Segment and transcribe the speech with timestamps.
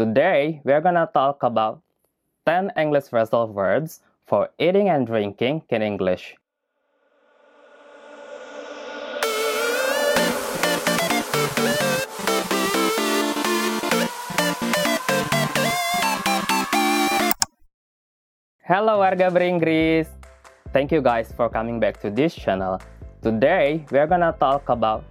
[0.00, 1.84] Today, we're gonna talk about
[2.48, 6.40] 10 English phrasal verbs for eating and drinking in English.
[18.64, 20.08] Hello warga beringgris!
[20.72, 22.80] Thank you guys for coming back to this channel.
[23.20, 25.04] Today, we're gonna talk about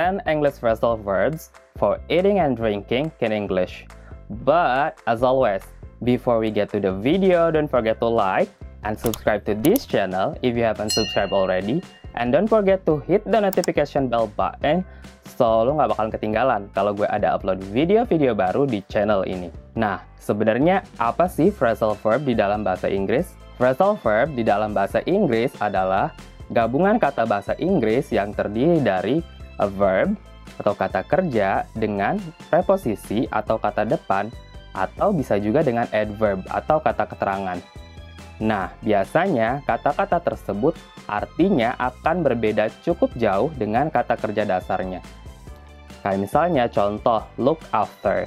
[0.00, 3.84] 10 English phrasal verbs for eating and drinking in English.
[4.30, 5.62] But, as always,
[6.02, 8.48] before we get to the video, don't forget to like
[8.84, 11.82] and subscribe to this channel if you haven't subscribed already.
[12.14, 14.86] And don't forget to hit the notification bell button
[15.34, 19.50] so lo nggak bakalan ketinggalan kalau gue ada upload video-video baru di channel ini.
[19.74, 23.34] Nah, sebenarnya apa sih phrasal verb di dalam bahasa Inggris?
[23.58, 26.14] Phrasal verb di dalam bahasa Inggris adalah
[26.54, 29.16] gabungan kata bahasa Inggris yang terdiri dari
[29.58, 30.14] a verb
[30.60, 34.30] atau kata kerja dengan preposisi atau kata depan
[34.74, 37.58] atau bisa juga dengan adverb atau kata keterangan.
[38.42, 40.74] Nah, biasanya kata-kata tersebut
[41.06, 44.98] artinya akan berbeda cukup jauh dengan kata kerja dasarnya.
[46.02, 48.26] Kayak misalnya contoh look after.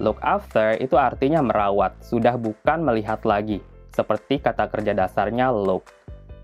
[0.00, 3.60] Look after itu artinya merawat, sudah bukan melihat lagi,
[3.92, 5.92] seperti kata kerja dasarnya look,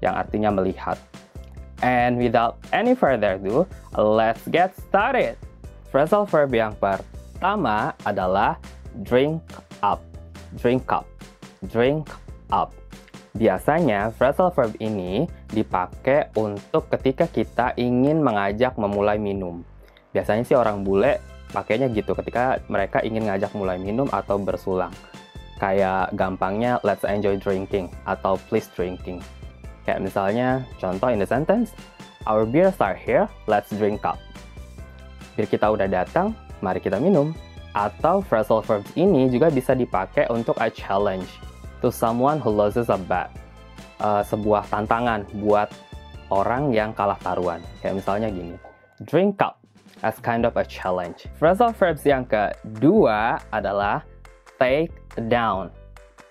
[0.04, 1.00] yang artinya melihat.
[1.84, 5.38] And without any further ado, let's get started.
[5.94, 8.58] Phrasal verb yang pertama adalah
[9.06, 9.40] drink
[9.80, 10.02] up.
[10.58, 11.06] Drink up.
[11.70, 12.10] Drink
[12.50, 12.74] up.
[13.38, 19.62] Biasanya phrasal verb ini dipakai untuk ketika kita ingin mengajak memulai minum
[20.12, 21.20] biasanya sih orang bule
[21.52, 24.92] pakainya gitu ketika mereka ingin ngajak mulai minum atau bersulang.
[25.58, 29.22] Kayak gampangnya let's enjoy drinking atau please drinking.
[29.88, 31.72] Kayak misalnya contoh in the sentence,
[32.28, 34.20] our beer start here, let's drink up.
[35.32, 37.32] Bir kita udah datang, mari kita minum.
[37.72, 41.40] Atau phrasal verbs ini juga bisa dipakai untuk a challenge
[41.80, 43.32] to someone who loses a bet.
[43.96, 45.72] Uh, sebuah tantangan buat
[46.28, 47.64] orang yang kalah taruhan.
[47.80, 48.60] Kayak misalnya gini,
[49.08, 49.56] drink up
[50.04, 51.24] as kind of a challenge.
[51.40, 54.04] Phrasal verbs yang kedua adalah
[54.60, 54.92] take
[55.32, 55.72] down.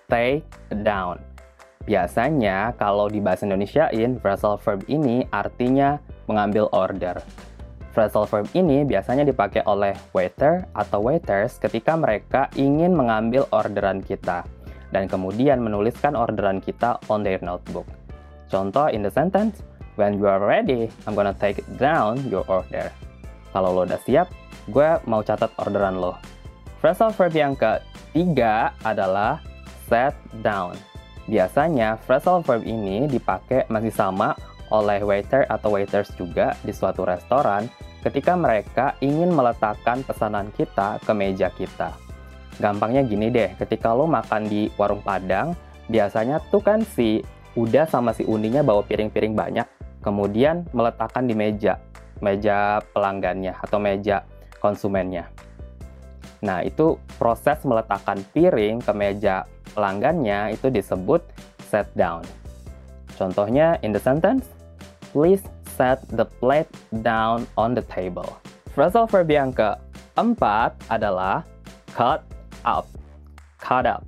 [0.06, 0.46] Take
[0.86, 1.18] down.
[1.88, 5.96] Biasanya kalau di bahasa Indonesiain, phrasal verb ini artinya
[6.28, 7.16] mengambil order.
[7.96, 14.44] Phrasal verb ini biasanya dipakai oleh waiter atau waiters ketika mereka ingin mengambil orderan kita
[14.92, 17.88] dan kemudian menuliskan orderan kita on their notebook.
[18.52, 19.64] Contoh in the sentence,
[19.96, 22.92] when you are ready, I'm gonna take down your order.
[23.48, 24.28] Kalau lo udah siap,
[24.68, 26.20] gue mau catat orderan lo.
[26.84, 29.40] Phrasal verb yang ketiga adalah
[29.88, 30.12] set
[30.44, 30.76] down.
[31.28, 34.32] Biasanya phrasal verb ini dipakai masih sama
[34.72, 37.68] oleh waiter atau waiters juga di suatu restoran
[38.00, 41.92] ketika mereka ingin meletakkan pesanan kita ke meja kita.
[42.58, 45.54] Gampangnya gini deh, ketika lo makan di warung Padang,
[45.92, 47.22] biasanya tuh kan si
[47.54, 49.66] Uda sama si Uninya bawa piring-piring banyak,
[50.02, 51.78] kemudian meletakkan di meja
[52.18, 54.26] meja pelanggannya atau meja
[54.58, 55.30] konsumennya.
[56.42, 59.46] Nah, itu proses meletakkan piring ke meja
[59.78, 61.22] pelanggannya itu disebut
[61.70, 62.26] set down.
[63.14, 64.50] Contohnya in the sentence,
[65.14, 65.46] please
[65.78, 66.66] set the plate
[67.06, 68.26] down on the table.
[68.74, 71.46] Phrasal verb yang keempat adalah
[71.94, 72.26] cut
[72.66, 72.90] up.
[73.62, 74.02] Cut up.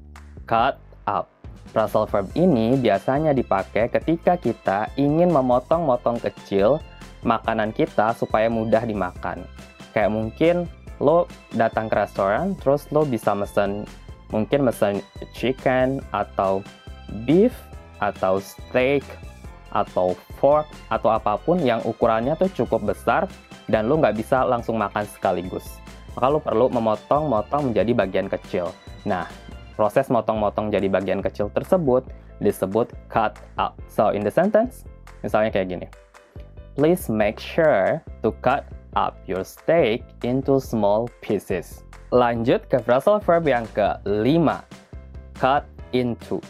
[0.50, 1.31] Cut up.
[1.70, 6.82] Phrasal verb ini biasanya dipakai ketika kita ingin memotong-motong kecil
[7.22, 9.47] makanan kita supaya mudah dimakan.
[9.94, 10.54] Kayak mungkin
[10.98, 13.87] lo datang ke restoran, terus lo bisa mesen
[14.31, 15.05] mungkin mesen
[15.35, 16.65] chicken atau
[17.27, 17.55] beef
[18.01, 19.05] atau steak
[19.71, 23.31] atau fork atau apa pun yang ukurannya tuh cukup besar
[23.71, 25.79] dan lo nggak bisa langsung makan sekaligus.
[26.19, 28.75] Maka lo perlu memotong-motong menjadi bagian kecil.
[29.07, 29.31] Nah,
[29.79, 32.03] proses motong-motong jadi bagian kecil tersebut
[32.43, 33.79] disebut cut up.
[33.87, 34.83] So, in the sentence,
[35.23, 35.89] misalnya kayak gini
[36.81, 38.65] please make sure to cut
[38.97, 41.85] up your steak into small pieces.
[42.10, 44.67] Lanjut ke phrasal verb yang kelima.
[45.38, 45.62] Cut
[45.94, 46.43] into.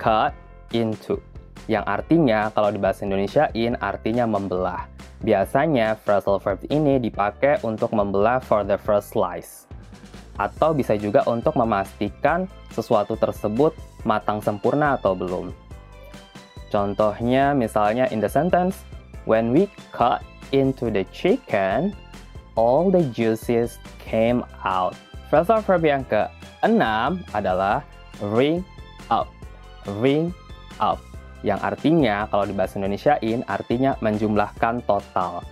[0.00, 0.32] Cut
[0.72, 1.20] into.
[1.68, 4.88] Yang artinya kalau di bahasa Indonesia in artinya membelah.
[5.20, 9.68] Biasanya phrasal verb ini dipakai untuk membelah for the first slice.
[10.40, 13.76] Atau bisa juga untuk memastikan sesuatu tersebut
[14.08, 15.52] matang sempurna atau belum.
[16.72, 18.88] Contohnya misalnya in the sentence,
[19.28, 20.24] When we cut
[20.56, 21.92] into the chicken,
[22.58, 24.98] all the juices came out.
[25.30, 27.86] Phrasal verb yang keenam adalah
[28.18, 28.66] ring
[29.14, 29.30] up.
[30.02, 30.34] Ring
[30.82, 30.98] up.
[31.46, 35.46] Yang artinya, kalau di bahasa Indonesiain, artinya menjumlahkan total.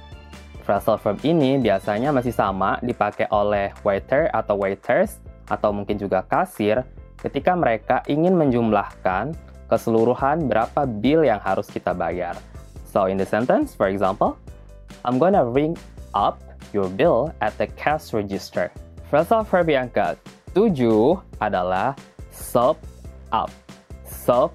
[0.67, 6.83] Phrasal verb ini biasanya masih sama dipakai oleh waiter atau waiters atau mungkin juga kasir
[7.23, 9.31] ketika mereka ingin menjumlahkan
[9.71, 12.35] keseluruhan berapa bill yang harus kita bayar.
[12.83, 14.35] So in the sentence, for example,
[15.07, 15.79] I'm gonna ring
[16.11, 18.73] up your bill at the cash register.
[19.07, 20.81] Phrasal verb yang ke-7
[21.39, 21.95] adalah
[22.35, 22.75] sub
[23.31, 23.51] up.
[24.03, 24.51] Sub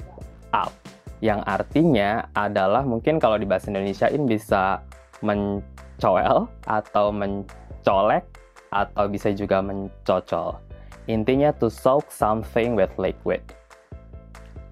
[0.52, 0.76] up.
[1.22, 4.82] Yang artinya adalah mungkin kalau di bahasa Indonesia ini bisa
[5.22, 8.26] mencoel atau mencolek
[8.74, 10.58] atau bisa juga mencocol.
[11.06, 13.42] Intinya to soak something with liquid.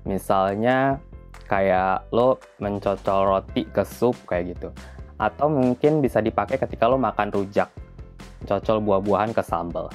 [0.08, 0.98] Misalnya
[1.50, 4.70] kayak lo mencocol roti ke sup kayak gitu.
[5.20, 7.68] Atau mungkin bisa dipakai ketika lo makan rujak,
[8.48, 9.92] cocol buah-buahan ke sambal.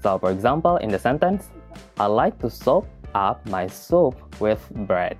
[0.00, 1.50] So for example, in the sentence,
[1.98, 5.18] I like to soak up my soup with bread.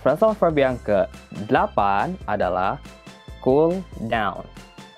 [0.00, 1.76] Phrasal verb yang ke-8
[2.24, 2.80] adalah
[3.44, 4.46] cool down.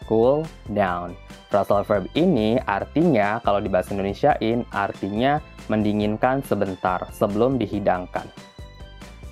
[0.06, 1.18] Cool down.
[1.50, 8.26] Phrasal verb ini artinya kalau di bahasa Indonesiain artinya mendinginkan sebentar sebelum dihidangkan.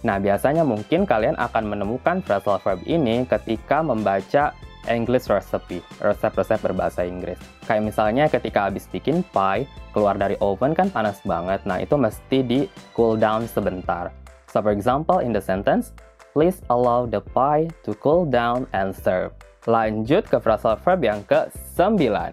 [0.00, 4.56] Nah, biasanya mungkin kalian akan menemukan phrasal verb ini ketika membaca
[4.88, 7.36] English recipe, resep-resep berbahasa Inggris.
[7.68, 11.60] Kayak misalnya ketika habis bikin pie, keluar dari oven kan panas banget.
[11.68, 12.60] Nah, itu mesti di
[12.96, 14.08] cool down sebentar.
[14.48, 15.92] So for example, in the sentence,
[16.32, 19.36] please allow the pie to cool down and serve.
[19.68, 22.32] Lanjut ke phrasal verb yang ke-9.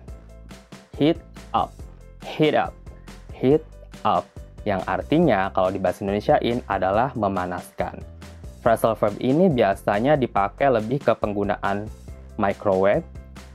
[0.96, 1.20] Heat
[1.52, 1.76] up.
[2.24, 2.72] Heat up.
[3.36, 3.62] Heat
[4.08, 4.24] up.
[4.68, 8.04] Yang artinya kalau di bahasa Indonesiain adalah memanaskan.
[8.60, 11.88] Phrasal verb ini biasanya dipakai lebih ke penggunaan
[12.36, 13.08] microwave,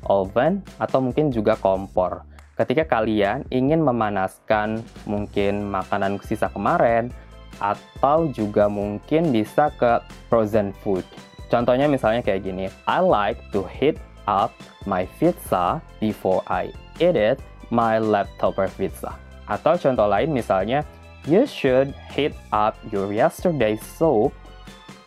[0.09, 2.25] oven, atau mungkin juga kompor.
[2.57, 7.13] Ketika kalian ingin memanaskan mungkin makanan sisa kemarin,
[7.61, 10.01] atau juga mungkin bisa ke
[10.33, 11.05] frozen food.
[11.53, 14.57] Contohnya misalnya kayak gini, I like to heat up
[14.89, 17.37] my pizza before I eat it
[17.69, 19.13] my leftover pizza.
[19.45, 20.81] Atau contoh lain misalnya,
[21.27, 24.35] you should heat up your yesterday's soup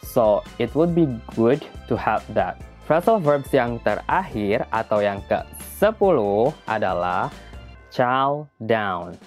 [0.01, 2.61] so it would be good to have that.
[2.85, 6.17] Phrasal verbs yang terakhir atau yang ke-10
[6.69, 7.33] adalah
[7.89, 9.17] chow down.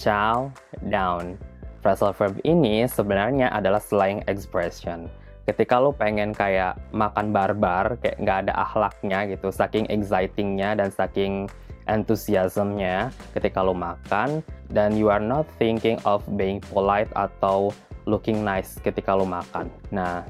[0.00, 0.48] Chow
[0.88, 1.36] down.
[1.84, 5.10] Phrasal verb ini sebenarnya adalah slang expression
[5.42, 11.50] ketika lo pengen kayak makan barbar kayak nggak ada akhlaknya gitu saking excitingnya dan saking
[11.92, 14.40] enthusiasmnya ketika lo makan
[14.72, 17.68] dan you are not thinking of being polite atau
[18.08, 19.68] looking nice ketika lo makan.
[19.92, 20.24] Nah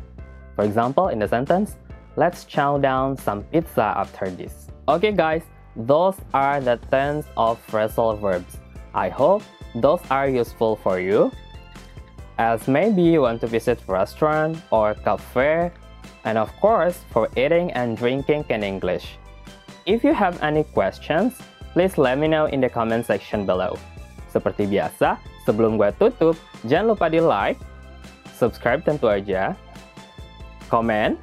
[0.59, 1.79] for example in the sentence
[2.19, 4.67] let's chow down some pizza after this.
[4.91, 5.47] Okay guys
[5.79, 8.59] those are the tense of phrasal verbs.
[8.93, 9.41] I hope
[9.79, 11.33] those are useful for you.
[12.37, 15.71] As maybe you want to visit restaurant or cafe,
[16.25, 19.17] and of course for eating and drinking in English.
[19.87, 21.35] If you have any questions,
[21.73, 23.77] please let me know in the comment section below.
[24.33, 27.61] Seperti biasa, sebelum gue tutup, jangan lupa di like,
[28.33, 29.53] subscribe tentu aja,
[30.73, 31.21] komen,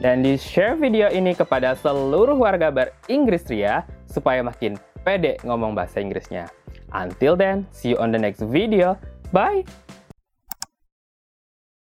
[0.00, 4.74] dan di share video ini kepada seluruh warga beringgris Ria supaya makin
[5.04, 6.50] pede ngomong bahasa Inggrisnya.
[6.94, 8.98] Until then, see you on the next video.
[9.34, 9.83] Bye!